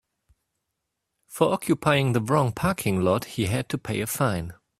[1.27, 4.55] For occupying the wrong parking lot he had to pay a fine.